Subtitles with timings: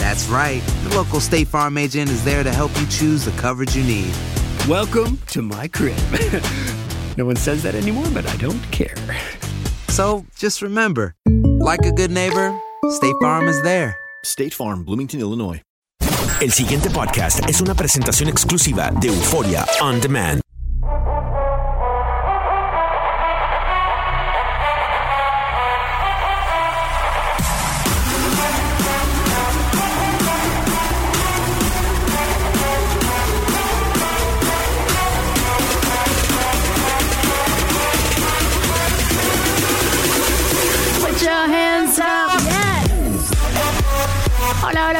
[0.00, 0.62] That's right.
[0.84, 4.14] The local State Farm agent is there to help you choose the coverage you need.
[4.66, 5.98] Welcome to my crib.
[7.18, 8.96] no one says that anymore, but I don't care.
[9.88, 11.14] So just remember,
[11.60, 13.94] like a good neighbor, State Farm is there.
[14.24, 15.60] State Farm, Bloomington, Illinois.
[16.40, 20.40] El siguiente podcast es una presentación exclusiva de Euforia On Demand.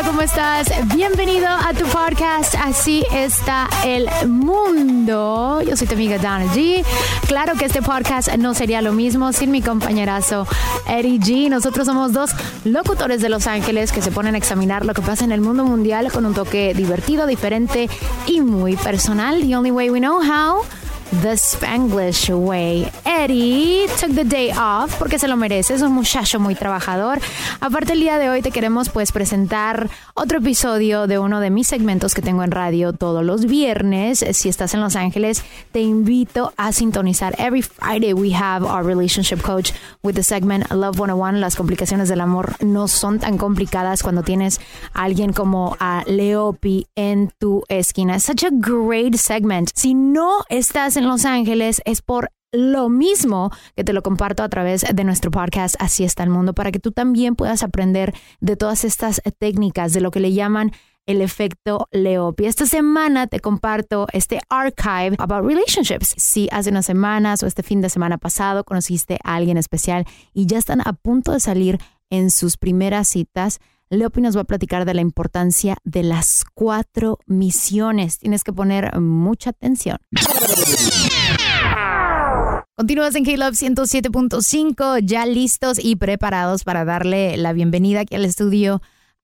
[0.07, 0.69] ¿Cómo estás?
[0.95, 5.61] Bienvenido a tu podcast Así está el mundo.
[5.63, 6.85] Yo soy tu amiga Donna G.
[7.27, 10.47] Claro que este podcast no sería lo mismo sin mi compañerazo
[10.87, 11.51] Eddie G.
[11.51, 12.31] Nosotros somos dos
[12.65, 15.65] locutores de Los Ángeles que se ponen a examinar lo que pasa en el mundo
[15.65, 17.91] mundial con un toque divertido, diferente
[18.27, 19.43] y muy personal.
[19.43, 20.65] The only way we know how.
[21.11, 22.89] The Spanglish Way.
[23.05, 27.19] Eddie took the day off porque se lo merece, es un muchacho muy trabajador.
[27.61, 31.67] Aparte el día de hoy te queremos pues presentar otro episodio de uno de mis
[31.67, 34.25] segmentos que tengo en radio todos los viernes.
[34.33, 37.35] Si estás en Los Ángeles, te invito a sintonizar.
[37.41, 39.73] Every Friday we have our relationship coach
[40.05, 41.41] with the segment Love 101.
[41.41, 44.61] Las complicaciones del amor no son tan complicadas cuando tienes
[44.95, 48.21] a alguien como a Leopi en tu esquina.
[48.21, 49.71] Such a great segment.
[49.75, 54.85] Si no estás Los Ángeles, es por lo mismo que te lo comparto a través
[54.93, 58.85] de nuestro podcast Así está el mundo, para que tú también puedas aprender de todas
[58.85, 60.73] estas técnicas, de lo que le llaman
[61.07, 62.47] el efecto Leopi.
[62.47, 66.15] Esta semana te comparto este archive about relationships.
[66.17, 70.47] Si hace unas semanas o este fin de semana pasado conociste a alguien especial y
[70.47, 71.79] ya están a punto de salir
[72.11, 73.61] en sus primeras citas,
[73.93, 78.21] Leopi nos va a platicar de la importancia de las cuatro misiones.
[78.21, 79.99] Tienes que poner mucha atención.
[82.77, 88.81] Continúas en K-Love 107.5, ya listos y preparados para darle la bienvenida aquí al estudio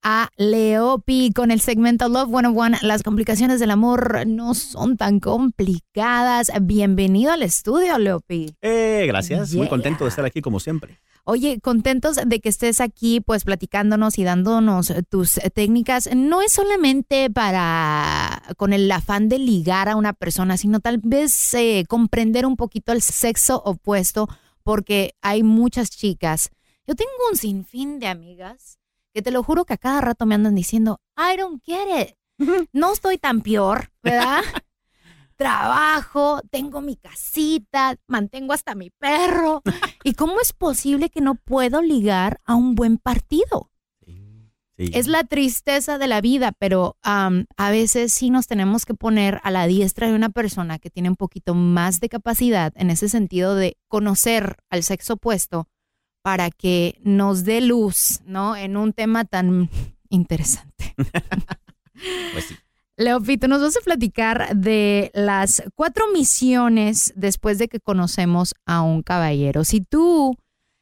[0.08, 2.78] a Leopi con el segmento Love 101.
[2.82, 6.52] Las complicaciones del amor no son tan complicadas.
[6.62, 8.54] Bienvenido al estudio, Leopi.
[8.62, 11.00] Eh, gracias, muy contento de estar aquí como siempre.
[11.24, 16.08] Oye, contentos de que estés aquí, pues platicándonos y dándonos tus técnicas.
[16.14, 21.52] No es solamente para con el afán de ligar a una persona, sino tal vez
[21.54, 24.28] eh, comprender un poquito el sexo opuesto,
[24.62, 26.50] porque hay muchas chicas.
[26.86, 28.78] Yo tengo un sinfín de amigas
[29.16, 32.16] que te lo juro que a cada rato me andan diciendo, I don't get it.
[32.74, 34.42] No estoy tan peor, ¿verdad?
[35.36, 39.62] trabajo, tengo mi casita, mantengo hasta mi perro.
[40.04, 43.70] ¿Y cómo es posible que no puedo ligar a un buen partido?
[44.04, 44.90] Sí.
[44.92, 49.40] Es la tristeza de la vida, pero am, a veces sí nos tenemos que poner
[49.44, 53.08] a la diestra de una persona que tiene un poquito más de capacidad en ese
[53.08, 55.68] sentido de conocer al sexo opuesto
[56.26, 58.56] para que nos dé luz, ¿no?
[58.56, 59.70] En un tema tan
[60.10, 60.92] interesante.
[62.32, 62.56] Pues sí.
[62.98, 68.82] Leopi, tú nos vas a platicar de las cuatro misiones después de que conocemos a
[68.82, 69.64] un caballero.
[69.64, 70.36] Si tú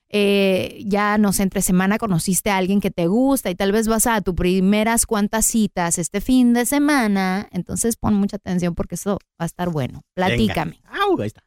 [0.09, 3.87] eh, ya no sé, entre semana conociste a alguien que te gusta y tal vez
[3.87, 8.97] vas a tu primeras cuantas citas este fin de semana, entonces pon mucha atención porque
[8.97, 10.03] eso va a estar bueno.
[10.15, 10.81] Platícame.
[10.83, 11.05] Venga.
[11.05, 11.45] Au, ahí está.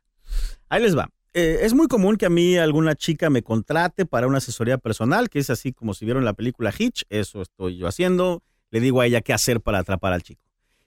[0.69, 1.09] Ahí les va.
[1.39, 5.29] Eh, es muy común que a mí alguna chica me contrate para una asesoría personal,
[5.29, 8.41] que es así como si vieron la película Hitch, eso estoy yo haciendo,
[8.71, 10.41] le digo a ella qué hacer para atrapar al chico.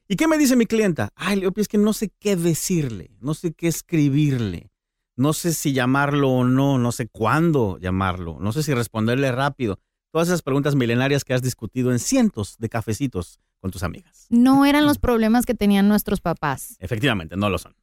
[0.09, 1.13] ¿Y qué me dice mi clienta?
[1.15, 4.73] Ay, Leopi, es que no sé qué decirle, no sé qué escribirle,
[5.15, 9.79] no sé si llamarlo o no, no sé cuándo llamarlo, no sé si responderle rápido.
[10.11, 14.27] Todas esas preguntas milenarias que has discutido en cientos de cafecitos con tus amigas.
[14.31, 16.75] No eran los problemas que tenían nuestros papás.
[16.81, 17.77] Efectivamente, no lo son.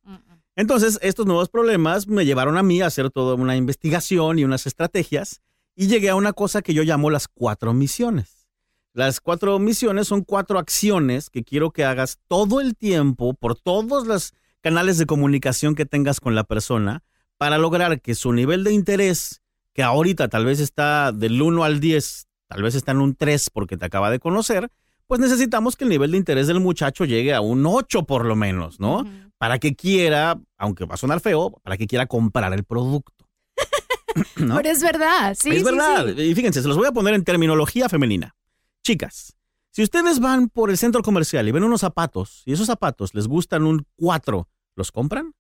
[0.57, 4.65] Entonces, estos nuevos problemas me llevaron a mí a hacer toda una investigación y unas
[4.65, 5.43] estrategias
[5.75, 8.47] y llegué a una cosa que yo llamo las cuatro misiones.
[8.91, 14.07] Las cuatro misiones son cuatro acciones que quiero que hagas todo el tiempo por todos
[14.07, 17.03] los canales de comunicación que tengas con la persona
[17.37, 19.43] para lograr que su nivel de interés,
[19.73, 23.51] que ahorita tal vez está del 1 al 10, tal vez está en un 3
[23.51, 24.71] porque te acaba de conocer,
[25.07, 28.35] pues necesitamos que el nivel de interés del muchacho llegue a un 8 por lo
[28.35, 29.05] menos, ¿no?
[29.37, 33.27] Para que quiera, aunque va a sonar feo, para que quiera comprar el producto.
[34.37, 34.57] ¿No?
[34.57, 35.49] Pero es verdad, sí.
[35.51, 36.07] es sí, verdad.
[36.15, 36.21] sí.
[36.21, 38.35] Y fíjense, se los voy a poner en terminología femenina.
[38.83, 39.37] Chicas,
[39.71, 43.27] si ustedes van por el centro comercial y ven unos zapatos y esos zapatos les
[43.27, 45.33] gustan un 4, ¿los compran?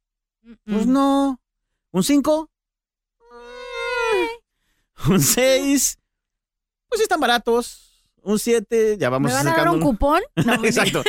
[0.63, 1.41] Pues no.
[1.91, 2.49] ¿Un 5?
[5.09, 5.99] ¿Un 6?
[6.87, 7.86] Pues sí están baratos.
[8.27, 10.21] Un 7, ya vamos ¿Me van a dar un cupón?
[10.45, 11.01] No, Exacto.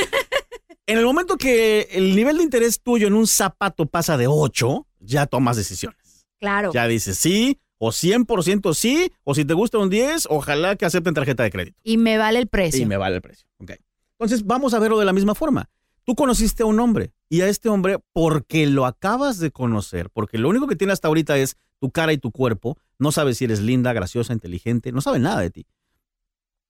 [0.87, 4.87] En el momento que el nivel de interés tuyo en un zapato pasa de 8,
[5.01, 6.27] ya tomas decisiones.
[6.39, 6.73] Claro.
[6.73, 11.13] Ya dices sí, o 100% sí, o si te gusta un 10, ojalá que acepten
[11.13, 11.77] tarjeta de crédito.
[11.83, 12.81] Y me vale el precio.
[12.81, 13.49] Y me vale el precio.
[13.59, 13.73] Ok.
[14.13, 15.69] Entonces, vamos a verlo de la misma forma.
[16.05, 20.39] Tú conociste a un hombre y a este hombre, porque lo acabas de conocer, porque
[20.39, 23.45] lo único que tiene hasta ahorita es tu cara y tu cuerpo, no sabes si
[23.45, 25.67] eres linda, graciosa, inteligente, no sabe nada de ti.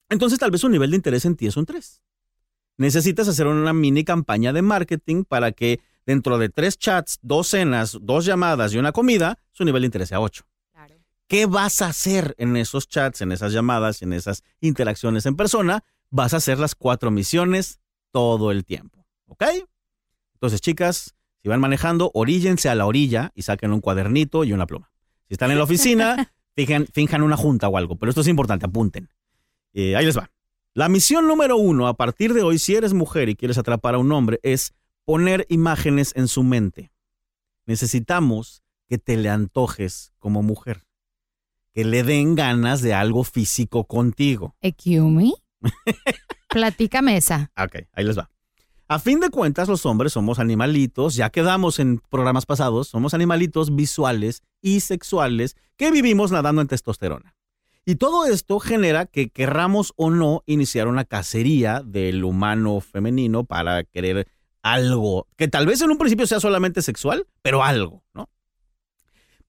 [0.09, 2.03] Entonces, tal vez su nivel de interés en ti es un 3.
[2.79, 7.99] Necesitas hacer una mini campaña de marketing para que dentro de tres chats, dos cenas,
[8.01, 10.45] dos llamadas y una comida, su nivel de interés sea 8.
[11.27, 15.85] ¿Qué vas a hacer en esos chats, en esas llamadas, en esas interacciones en persona?
[16.09, 17.81] Vas a hacer las cuatro misiones
[18.13, 19.05] todo el tiempo.
[19.27, 19.45] ¿Ok?
[20.33, 24.67] Entonces, chicas, si van manejando, oríllense a la orilla y saquen un cuadernito y una
[24.67, 24.91] pluma.
[25.27, 27.97] Si están en la oficina, fijan, finjan una junta o algo.
[27.97, 29.11] Pero esto es importante, apunten.
[29.73, 30.31] Eh, ahí les va.
[30.75, 33.99] La misión número uno, a partir de hoy, si eres mujer y quieres atrapar a
[33.99, 34.75] un hombre, es
[35.05, 36.93] poner imágenes en su mente.
[37.67, 40.85] Necesitamos que te le antojes como mujer.
[41.73, 44.57] Que le den ganas de algo físico contigo.
[44.61, 45.33] ¿Excuse me?
[46.49, 47.51] Platícame esa.
[47.57, 48.31] Ok, ahí les va.
[48.91, 53.77] A fin de cuentas, los hombres somos animalitos, ya quedamos en programas pasados, somos animalitos
[53.77, 57.37] visuales y sexuales que vivimos nadando en testosterona.
[57.89, 63.83] Y todo esto genera que querramos o no iniciar una cacería del humano femenino para
[63.83, 64.29] querer
[64.61, 68.29] algo, que tal vez en un principio sea solamente sexual, pero algo, ¿no?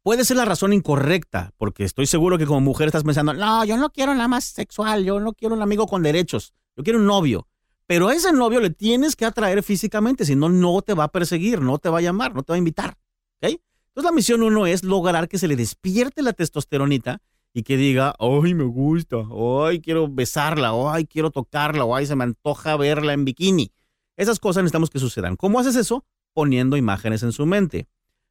[0.04, 3.76] Puede ser la razón incorrecta, porque estoy seguro que como mujer estás pensando, no, yo
[3.76, 7.08] no quiero nada más sexual, yo no quiero un amigo con derechos, yo quiero un
[7.08, 7.46] novio.
[7.88, 11.12] Pero a ese novio le tienes que atraer físicamente, si no, no te va a
[11.12, 12.98] perseguir, no te va a llamar, no te va a invitar.
[13.42, 17.22] Entonces la misión uno es lograr que se le despierte la testosteronita
[17.54, 19.18] y que diga, ay, me gusta,
[19.66, 23.72] ay, quiero besarla, ay, quiero tocarla, ay, se me antoja verla en bikini.
[24.18, 25.36] Esas cosas necesitamos que sucedan.
[25.36, 26.06] ¿Cómo haces eso?
[26.34, 27.88] Poniendo imágenes en su mente.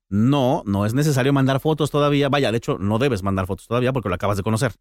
[0.08, 2.28] No, no es necesario mandar fotos todavía.
[2.28, 4.74] Vaya, de hecho, no debes mandar fotos todavía porque lo acabas de conocer.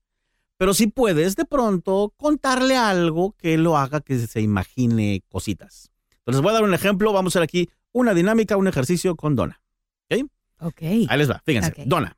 [0.57, 5.91] Pero sí puedes de pronto contarle algo que lo haga que se imagine cositas.
[6.19, 7.13] Entonces, voy a dar un ejemplo.
[7.13, 9.61] Vamos a hacer aquí una dinámica, un ejercicio con Donna.
[10.09, 10.25] ¿Ok?
[10.59, 10.81] Ok.
[10.81, 11.41] Ahí les va.
[11.45, 11.83] Fíjense.
[11.85, 12.16] Donna,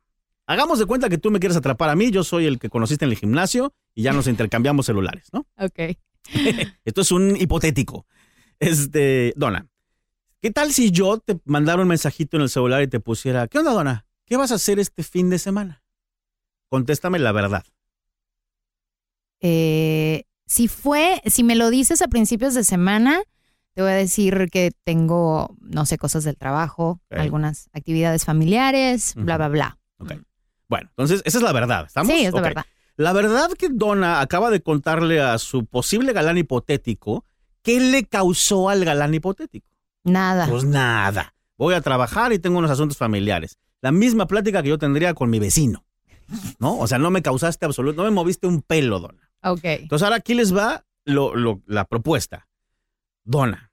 [0.50, 2.10] hagamos de cuenta que tú me quieres atrapar a mí.
[2.10, 5.46] Yo soy el que conociste en el gimnasio y ya nos intercambiamos celulares, ¿no?
[5.58, 5.96] Ok.
[6.84, 8.06] Esto es un hipotético.
[8.58, 9.68] Este, Donna,
[10.42, 13.58] ¿qué tal si yo te mandara un mensajito en el celular y te pusiera, ¿qué
[13.58, 14.06] onda, Donna?
[14.26, 15.82] ¿Qué vas a hacer este fin de semana?
[16.68, 17.64] Contéstame la verdad.
[19.40, 23.22] Eh, si fue, si me lo dices a principios de semana,
[23.74, 29.36] te voy a decir que tengo, no sé, cosas del trabajo, algunas actividades familiares, bla,
[29.36, 29.78] bla, bla.
[29.98, 30.12] Ok.
[30.70, 31.86] Bueno, entonces esa es la verdad.
[31.88, 32.10] ¿Estamos?
[32.12, 32.64] Sí, es la verdad.
[32.96, 37.24] La verdad que Donna acaba de contarle a su posible galán hipotético
[37.62, 39.66] qué le causó al galán hipotético.
[40.04, 40.46] Nada.
[40.48, 41.34] Pues nada.
[41.58, 43.58] Voy a trabajar y tengo unos asuntos familiares.
[43.80, 45.84] La misma plática que yo tendría con mi vecino.
[46.60, 46.78] ¿No?
[46.78, 49.28] O sea, no me causaste absoluto, no me moviste un pelo, Donna.
[49.42, 49.64] Ok.
[49.64, 52.46] Entonces ahora aquí les va lo- lo- la propuesta.
[53.24, 53.72] Donna,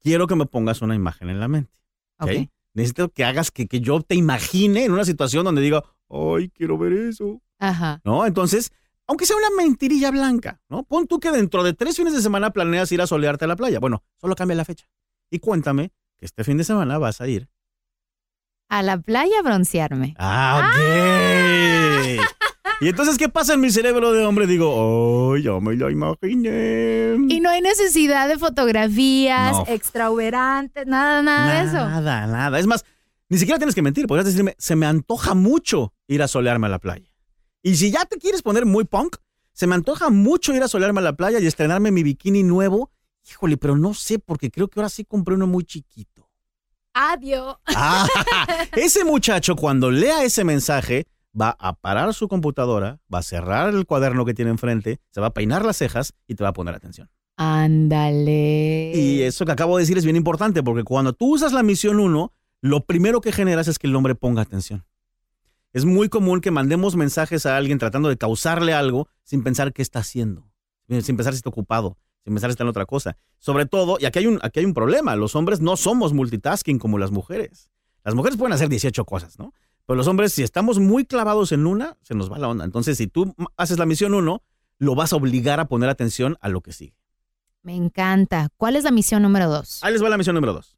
[0.00, 1.76] quiero que me pongas una imagen en la mente.
[2.20, 2.30] ¿ok?
[2.30, 2.48] Ok.
[2.74, 6.78] Necesito que hagas que, que yo te imagine en una situación donde diga, ay, quiero
[6.78, 7.40] ver eso.
[7.58, 8.00] Ajá.
[8.04, 8.26] ¿no?
[8.26, 8.70] Entonces,
[9.06, 10.82] aunque sea una mentirilla blanca, ¿no?
[10.84, 13.56] Pon tú que dentro de tres fines de semana planeas ir a solearte a la
[13.56, 13.78] playa.
[13.80, 14.86] Bueno, solo cambia la fecha.
[15.30, 17.48] Y cuéntame que este fin de semana vas a ir.
[18.68, 20.14] A la playa a broncearme.
[20.18, 20.70] Ah,
[22.18, 22.22] ok.
[22.80, 24.46] Y entonces, ¿qué pasa en mi cerebro de hombre?
[24.46, 27.16] Digo, oh, ya me lo imaginé.
[27.28, 29.64] Y no hay necesidad de fotografías No.
[29.68, 31.76] extrauberantes, nada, nada, de eso.
[31.76, 32.58] Nada, nada.
[32.58, 32.84] Es más,
[33.28, 34.06] ni siquiera tienes que mentir.
[34.06, 37.12] Podrías decirme, se me antoja mucho ir a solearme a la playa.
[37.62, 39.16] Y si ya te quieres poner muy punk,
[39.52, 42.90] se me antoja mucho ir a solearme a la playa y estrenarme mi bikini nuevo.
[43.28, 46.30] Híjole, pero no sé, porque creo que ahora sí compré uno muy chiquito.
[46.94, 47.56] Adiós.
[47.66, 48.06] Ah,
[48.76, 51.06] ese muchacho cuando lea ese mensaje
[51.38, 55.28] va a parar su computadora, va a cerrar el cuaderno que tiene enfrente, se va
[55.28, 57.10] a peinar las cejas y te va a poner atención.
[57.36, 58.92] Ándale.
[58.94, 62.00] Y eso que acabo de decir es bien importante porque cuando tú usas la misión
[62.00, 62.32] 1,
[62.66, 64.84] lo primero que generas es que el hombre ponga atención.
[65.72, 69.82] Es muy común que mandemos mensajes a alguien tratando de causarle algo sin pensar qué
[69.82, 70.48] está haciendo,
[70.88, 73.16] sin pensar si está ocupado, sin pensar si está en otra cosa.
[73.38, 76.78] Sobre todo, y aquí hay un, aquí hay un problema, los hombres no somos multitasking
[76.78, 77.68] como las mujeres.
[78.04, 79.52] Las mujeres pueden hacer 18 cosas, ¿no?
[79.84, 82.64] Pero los hombres, si estamos muy clavados en una, se nos va la onda.
[82.64, 84.42] Entonces, si tú haces la misión 1,
[84.78, 86.96] lo vas a obligar a poner atención a lo que sigue.
[87.62, 88.48] Me encanta.
[88.56, 89.82] ¿Cuál es la misión número dos?
[89.82, 90.76] Ahí les va la misión número 2.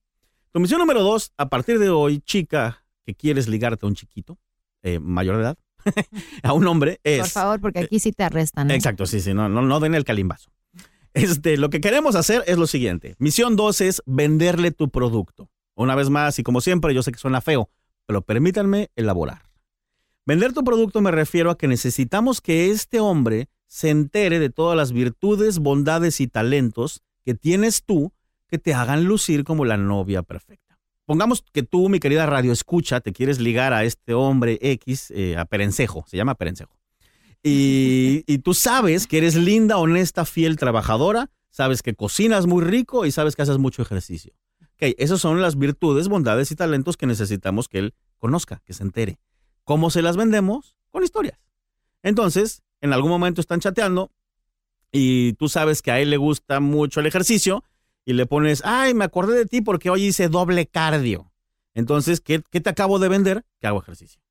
[0.58, 4.40] Tu misión número 2, a partir de hoy, chica que quieres ligarte a un chiquito,
[4.82, 5.58] eh, mayor de edad,
[6.42, 7.20] a un hombre, es...
[7.20, 8.68] Por favor, porque aquí sí te arrestan.
[8.68, 8.74] ¿eh?
[8.74, 10.50] Exacto, sí, sí, no, no, no den el calimbazo.
[11.14, 13.14] Este, lo que queremos hacer es lo siguiente.
[13.20, 15.48] Misión 2 es venderle tu producto.
[15.76, 17.70] Una vez más, y como siempre, yo sé que suena feo,
[18.06, 19.48] pero permítanme elaborar.
[20.26, 24.76] Vender tu producto me refiero a que necesitamos que este hombre se entere de todas
[24.76, 28.12] las virtudes, bondades y talentos que tienes tú
[28.48, 30.78] que te hagan lucir como la novia perfecta.
[31.04, 35.36] Pongamos que tú, mi querida radio escucha, te quieres ligar a este hombre X, eh,
[35.36, 36.76] a Perencejo, se llama Perencejo.
[37.42, 43.06] Y, y tú sabes que eres linda, honesta, fiel, trabajadora, sabes que cocinas muy rico
[43.06, 44.34] y sabes que haces mucho ejercicio.
[44.60, 48.82] Ok, esas son las virtudes, bondades y talentos que necesitamos que él conozca, que se
[48.82, 49.18] entere.
[49.64, 50.76] ¿Cómo se las vendemos?
[50.90, 51.38] Con historias.
[52.02, 54.12] Entonces, en algún momento están chateando
[54.92, 57.64] y tú sabes que a él le gusta mucho el ejercicio
[58.08, 61.30] y le pones, ay, me acordé de ti porque hoy hice doble cardio.
[61.74, 63.44] Entonces, ¿qué, qué te acabo de vender?
[63.60, 64.22] Que hago ejercicio.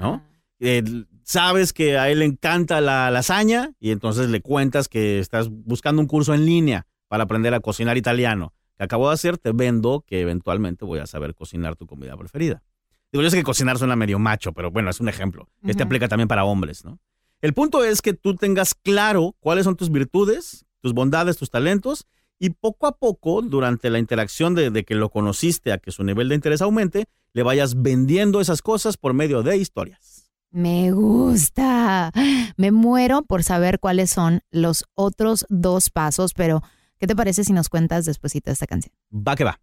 [0.00, 0.20] ¿No?
[0.58, 0.82] Eh,
[1.22, 6.02] sabes que a él le encanta la lasaña y entonces le cuentas que estás buscando
[6.02, 8.52] un curso en línea para aprender a cocinar italiano.
[8.76, 12.64] Que acabo de hacer, te vendo que eventualmente voy a saber cocinar tu comida preferida.
[13.12, 15.48] Digo, yo sé que cocinar suena medio macho, pero bueno, es un ejemplo.
[15.62, 16.98] Este aplica también para hombres, ¿no?
[17.42, 22.08] El punto es que tú tengas claro cuáles son tus virtudes, tus bondades, tus talentos,
[22.38, 26.04] y poco a poco, durante la interacción de, de que lo conociste a que su
[26.04, 30.30] nivel de interés aumente, le vayas vendiendo esas cosas por medio de historias.
[30.50, 32.10] Me gusta.
[32.56, 36.62] Me muero por saber cuáles son los otros dos pasos, pero
[36.98, 38.94] ¿qué te parece si nos cuentas despuesito de esta canción?
[39.12, 39.60] Va que va.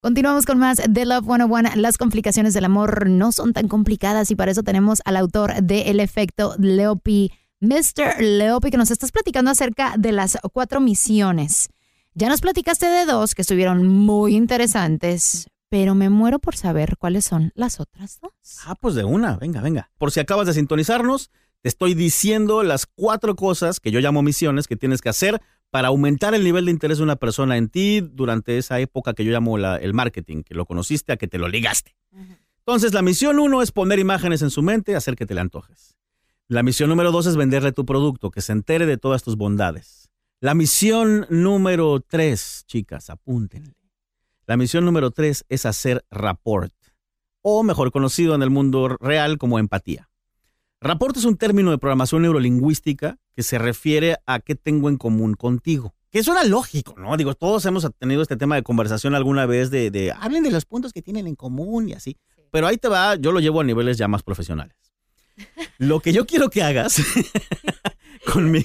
[0.00, 1.70] Continuamos con más de Love 101.
[1.76, 5.90] Las complicaciones del amor no son tan complicadas y para eso tenemos al autor de
[5.90, 8.20] El efecto Leopi, Mr.
[8.20, 11.68] Leopi, que nos estás platicando acerca de las cuatro misiones.
[12.14, 17.24] Ya nos platicaste de dos que estuvieron muy interesantes, pero me muero por saber cuáles
[17.24, 18.32] son las otras dos.
[18.66, 19.90] Ah, pues de una, venga, venga.
[19.98, 24.68] Por si acabas de sintonizarnos, te estoy diciendo las cuatro cosas que yo llamo misiones
[24.68, 28.00] que tienes que hacer para aumentar el nivel de interés de una persona en ti
[28.00, 31.38] durante esa época que yo llamo la- el marketing, que lo conociste a que te
[31.38, 31.96] lo ligaste.
[32.60, 35.96] Entonces, la misión uno es poner imágenes en su mente, hacer que te le antojes.
[36.50, 40.08] La misión número dos es venderle tu producto, que se entere de todas tus bondades.
[40.40, 43.76] La misión número tres, chicas, apúntenle.
[44.46, 46.72] La misión número tres es hacer rapport,
[47.42, 50.08] o mejor conocido en el mundo real como empatía.
[50.80, 55.34] Rapport es un término de programación neurolingüística que se refiere a qué tengo en común
[55.34, 55.94] contigo.
[56.10, 57.14] Que suena lógico, ¿no?
[57.18, 60.64] Digo, todos hemos tenido este tema de conversación alguna vez de, de hablen de los
[60.64, 62.16] puntos que tienen en común y así.
[62.50, 64.87] Pero ahí te va, yo lo llevo a niveles ya más profesionales.
[65.78, 67.00] Lo que yo quiero que hagas
[68.32, 68.64] con, mi,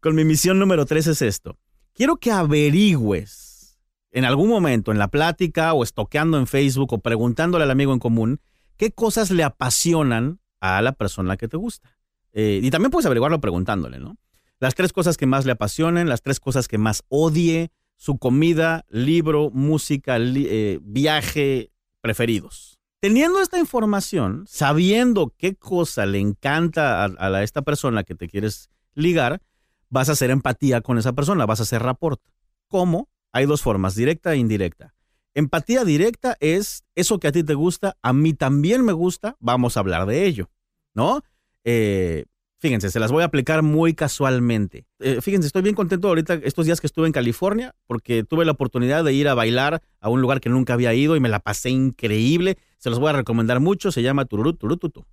[0.00, 1.58] con mi misión número tres es esto.
[1.94, 3.78] Quiero que averigües
[4.10, 7.98] en algún momento en la plática o estoqueando en Facebook o preguntándole al amigo en
[7.98, 8.40] común
[8.76, 11.96] qué cosas le apasionan a la persona que te gusta.
[12.32, 14.16] Eh, y también puedes averiguarlo preguntándole, ¿no?
[14.58, 18.84] Las tres cosas que más le apasionen, las tres cosas que más odie, su comida,
[18.88, 22.78] libro, música, li- eh, viaje preferidos.
[23.02, 29.42] Teniendo esta información, sabiendo qué cosa le encanta a, esta persona que te quieres ligar,
[29.88, 32.20] vas a hacer empatía con esa persona, vas a hacer rapport.
[32.68, 33.08] ¿Cómo?
[33.32, 34.94] Hay dos formas, directa e indirecta.
[35.34, 39.76] Empatía directa es eso que a ti te gusta, a mí también me gusta, vamos
[39.76, 40.48] a hablar de ello,
[40.94, 41.22] ¿no?
[41.64, 42.26] Eh,
[42.60, 44.86] fíjense, se las voy a aplicar muy casualmente.
[45.00, 48.52] Eh, fíjense, estoy bien contento ahorita estos días que estuve en California porque tuve la
[48.52, 51.40] oportunidad de ir a bailar a un lugar que nunca había ido y me la
[51.40, 52.58] pasé increíble.
[52.82, 55.06] Se los voy a recomendar mucho, se llama Tururut Turututu.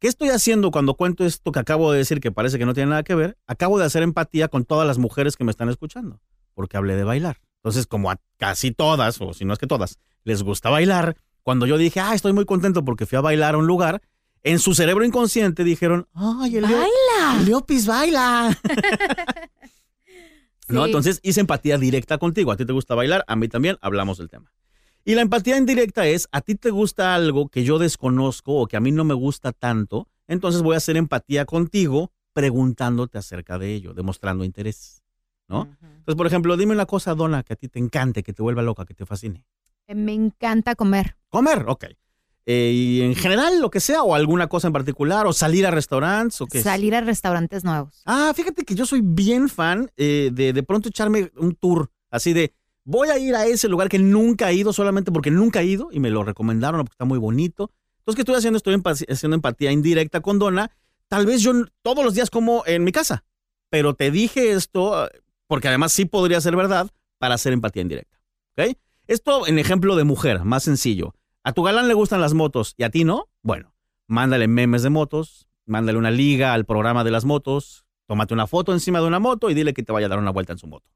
[0.00, 2.90] ¿Qué estoy haciendo cuando cuento esto que acabo de decir que parece que no tiene
[2.90, 3.38] nada que ver?
[3.46, 6.20] Acabo de hacer empatía con todas las mujeres que me están escuchando,
[6.52, 7.40] porque hablé de bailar.
[7.60, 11.64] Entonces, como a casi todas, o si no es que todas, les gusta bailar, cuando
[11.64, 14.02] yo dije, ah, estoy muy contento porque fui a bailar a un lugar,
[14.42, 17.42] en su cerebro inconsciente dijeron, ay, el, ¡Baila!
[17.46, 18.58] Leopis baila.
[20.68, 20.84] ¿No?
[20.84, 22.52] Entonces hice empatía directa contigo.
[22.52, 24.52] A ti te gusta bailar, a mí también, hablamos del tema.
[25.04, 28.76] Y la empatía indirecta es, a ti te gusta algo que yo desconozco o que
[28.76, 33.74] a mí no me gusta tanto, entonces voy a hacer empatía contigo preguntándote acerca de
[33.74, 35.02] ello, demostrando interés.
[35.50, 35.68] ¿no?
[35.82, 38.62] Entonces, por ejemplo, dime una cosa, Donna, que a ti te encante, que te vuelva
[38.62, 39.44] loca, que te fascine.
[39.88, 41.16] Me encanta comer.
[41.28, 41.86] Comer, ok.
[42.46, 45.70] Eh, y en general, lo que sea, o alguna cosa en particular, o salir a
[45.70, 46.62] restaurantes, o qué.
[46.62, 48.00] Salir a restaurantes nuevos.
[48.06, 52.32] Ah, fíjate que yo soy bien fan eh, de de pronto echarme un tour, así
[52.32, 52.54] de,
[52.90, 55.90] voy a ir a ese lugar que nunca he ido, solamente porque nunca he ido,
[55.92, 57.70] y me lo recomendaron porque está muy bonito.
[58.00, 58.56] Entonces, ¿qué estoy haciendo?
[58.56, 60.72] Estoy haciendo empatía indirecta con Donna.
[61.06, 63.24] Tal vez yo todos los días como en mi casa,
[63.68, 65.10] pero te dije esto, eh,
[65.46, 68.18] porque además sí podría ser verdad, para hacer empatía indirecta.
[68.56, 68.76] ¿Ok?
[69.06, 71.14] Esto en ejemplo de mujer, más sencillo.
[71.44, 73.28] A tu galán le gustan las motos y a ti no.
[73.42, 73.72] Bueno,
[74.08, 78.72] mándale memes de motos, mándale una liga al programa de las motos, tómate una foto
[78.72, 80.66] encima de una moto y dile que te vaya a dar una vuelta en su
[80.66, 80.90] moto.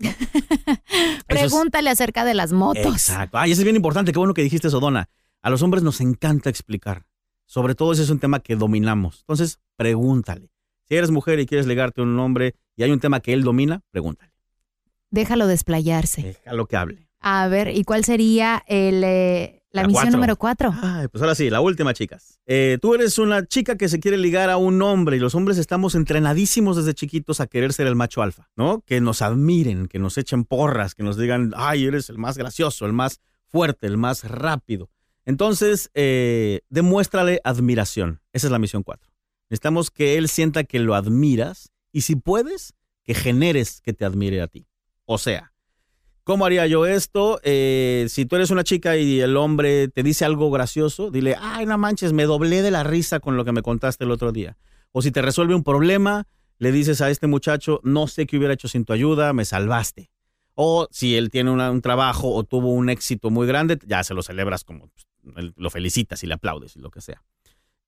[1.26, 2.86] Pregúntale acerca de las motos.
[2.86, 3.38] Exacto.
[3.38, 4.12] Ay, eso es bien importante.
[4.12, 5.08] Qué bueno que dijiste eso, Donna.
[5.42, 7.06] A los hombres nos encanta explicar.
[7.46, 9.20] Sobre todo ese es un tema que dominamos.
[9.20, 10.50] Entonces, pregúntale.
[10.88, 13.42] Si eres mujer y quieres ligarte a un hombre y hay un tema que él
[13.42, 14.32] domina, pregúntale.
[15.10, 16.22] Déjalo desplayarse.
[16.22, 17.08] Déjalo que hable.
[17.20, 20.16] A ver, ¿y cuál sería el, eh, la, La misión cuatro.
[20.16, 20.74] número cuatro?
[20.82, 22.40] Ay, pues ahora sí, la última, chicas.
[22.46, 25.58] Eh, tú eres una chica que se quiere ligar a un hombre y los hombres
[25.58, 28.82] estamos entrenadísimos desde chiquitos a querer ser el macho alfa, ¿no?
[28.84, 32.84] Que nos admiren, que nos echen porras, que nos digan, ay, eres el más gracioso,
[32.86, 34.90] el más fuerte, el más rápido.
[35.24, 38.20] Entonces, eh, demuéstrale admiración.
[38.32, 39.10] Esa es la misión 4.
[39.50, 44.40] Necesitamos que él sienta que lo admiras y si puedes, que generes que te admire
[44.42, 44.66] a ti.
[45.04, 45.52] O sea,
[46.30, 47.40] ¿Cómo haría yo esto?
[47.42, 51.66] Eh, si tú eres una chica y el hombre te dice algo gracioso, dile, ay,
[51.66, 54.56] no manches, me doblé de la risa con lo que me contaste el otro día.
[54.92, 58.54] O si te resuelve un problema, le dices a este muchacho, no sé qué hubiera
[58.54, 60.12] hecho sin tu ayuda, me salvaste.
[60.54, 64.22] O si él tiene un trabajo o tuvo un éxito muy grande, ya se lo
[64.22, 64.88] celebras como
[65.24, 67.24] pues, lo felicitas y le aplaudes y lo que sea.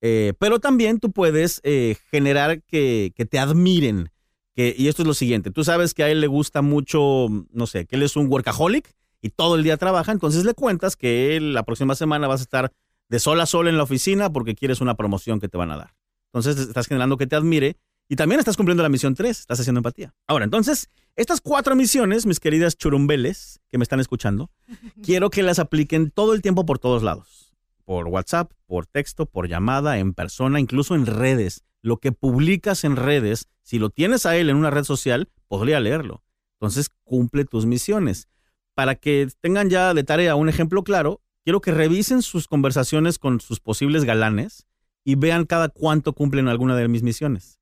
[0.00, 4.11] Eh, pero también tú puedes eh, generar que, que te admiren.
[4.55, 7.67] Que, y esto es lo siguiente, tú sabes que a él le gusta mucho, no
[7.67, 11.37] sé, que él es un workaholic y todo el día trabaja, entonces le cuentas que
[11.37, 12.73] él, la próxima semana vas a estar
[13.09, 15.77] de sol a sol en la oficina porque quieres una promoción que te van a
[15.77, 15.95] dar.
[16.33, 17.77] Entonces estás generando que te admire
[18.09, 20.15] y también estás cumpliendo la misión 3, estás haciendo empatía.
[20.27, 24.51] Ahora, entonces, estas cuatro misiones, mis queridas churumbeles que me están escuchando,
[25.03, 27.55] quiero que las apliquen todo el tiempo por todos lados.
[27.85, 31.65] Por WhatsApp, por texto, por llamada, en persona, incluso en redes.
[31.83, 35.81] Lo que publicas en redes, si lo tienes a él en una red social, podría
[35.81, 36.23] leerlo.
[36.55, 38.29] Entonces, cumple tus misiones.
[38.75, 43.40] Para que tengan ya de tarea un ejemplo claro, quiero que revisen sus conversaciones con
[43.40, 44.66] sus posibles galanes
[45.05, 47.59] y vean cada cuánto cumplen alguna de mis misiones.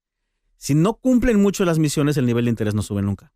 [0.56, 3.32] Si no cumplen mucho las misiones, el nivel de interés no sube nunca.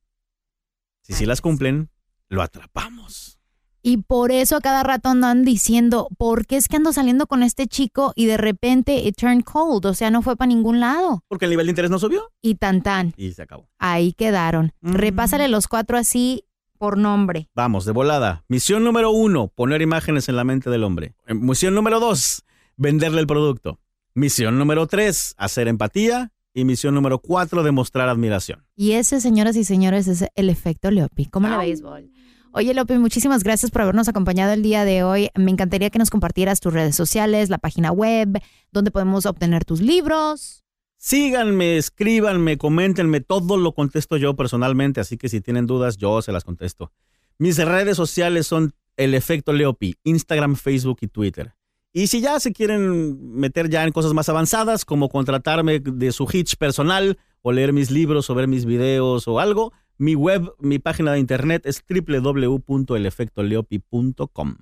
[1.00, 1.90] Si sí las cumplen,
[2.28, 3.38] lo atrapamos.
[3.86, 7.42] Y por eso a cada rato andan diciendo, ¿por qué es que ando saliendo con
[7.42, 9.84] este chico y de repente it turned cold?
[9.84, 11.22] O sea, no fue para ningún lado.
[11.28, 13.68] Porque el nivel de interés no subió Y tan tan, y se acabó.
[13.78, 14.72] ahí quedaron.
[14.80, 16.46] Repásale los cuatro así
[16.78, 17.50] por nombre.
[17.54, 18.42] Vamos, de volada.
[18.48, 21.14] Misión número uno, poner imágenes en la mente del hombre.
[21.26, 22.42] Eh, Misión número dos,
[22.78, 23.80] venderle el producto.
[24.14, 26.30] Misión número tres, hacer empatía.
[26.56, 28.64] Y misión número cuatro, demostrar admiración.
[28.76, 31.26] Y ese, señoras y señores, es el efecto Leopi.
[31.26, 32.12] ¿Cómo le béisbol?
[32.56, 35.28] Oye, Leopi, muchísimas gracias por habernos acompañado el día de hoy.
[35.34, 38.40] Me encantaría que nos compartieras tus redes sociales, la página web,
[38.70, 40.62] donde podemos obtener tus libros.
[40.96, 46.30] Síganme, escríbanme, coméntenme, todo lo contesto yo personalmente, así que si tienen dudas, yo se
[46.30, 46.92] las contesto.
[47.38, 51.56] Mis redes sociales son el efecto Leopi, Instagram, Facebook y Twitter.
[51.92, 56.28] Y si ya se quieren meter ya en cosas más avanzadas, como contratarme de su
[56.32, 60.78] hitch personal o leer mis libros o ver mis videos o algo, mi web, mi
[60.78, 64.56] página de internet es www.elefectoleopi.com.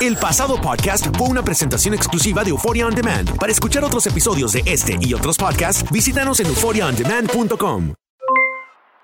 [0.00, 3.38] El pasado podcast fue una presentación exclusiva de Euphoria On Demand.
[3.38, 7.94] Para escuchar otros episodios de este y otros podcasts, visítanos en euphoriaondemand.com.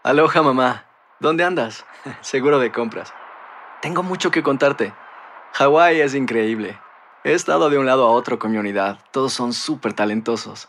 [0.03, 0.87] Aloha mamá,
[1.21, 1.85] ¿dónde andas?
[2.21, 3.13] Seguro de compras.
[3.81, 4.93] Tengo mucho que contarte.
[5.53, 6.79] Hawái es increíble.
[7.25, 8.99] He estado de un lado a otro con mi unidad.
[9.13, 10.69] Todos son súper talentosos.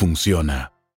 [0.01, 0.71] funciona.